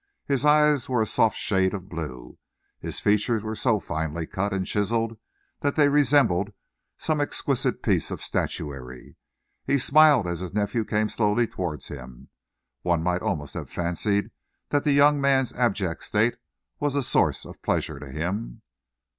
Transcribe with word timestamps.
His 0.25 0.45
eyes 0.45 0.89
were 0.89 1.03
a 1.03 1.05
soft 1.05 1.37
shade 1.37 1.75
of 1.75 1.87
blue. 1.87 2.39
His 2.79 2.99
features 2.99 3.43
were 3.43 3.55
so 3.55 3.79
finely 3.79 4.25
cut 4.25 4.51
and 4.51 4.65
chiselled 4.65 5.15
that 5.59 5.75
they 5.75 5.89
resembled 5.89 6.53
some 6.97 7.21
exquisite 7.21 7.83
piece 7.83 8.09
of 8.09 8.19
statuary. 8.19 9.15
He 9.63 9.77
smiled 9.77 10.25
as 10.25 10.39
his 10.39 10.55
nephew 10.55 10.85
came 10.85 11.07
slowly 11.07 11.45
towards 11.45 11.89
him. 11.89 12.29
One 12.81 13.03
might 13.03 13.21
almost 13.21 13.53
have 13.53 13.69
fancied 13.69 14.31
that 14.69 14.83
the 14.85 14.91
young 14.93 15.21
man's 15.21 15.53
abject 15.53 16.01
state 16.03 16.33
was 16.79 16.95
a 16.95 17.03
source 17.03 17.45
of 17.45 17.61
pleasure 17.61 17.99
to 17.99 18.09
him. 18.09 18.63